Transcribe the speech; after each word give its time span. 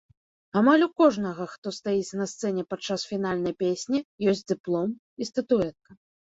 Амаль 0.59 0.85
у 0.85 0.85
кожнага, 1.01 1.45
хто 1.53 1.73
стаіць 1.79 2.17
на 2.21 2.25
сцэне 2.31 2.63
падчас 2.71 3.05
фінальнай 3.11 3.55
песні, 3.61 3.99
ёсць 4.33 4.43
дыплом 4.55 4.89
і 4.97 5.23
статуэтка. 5.33 5.89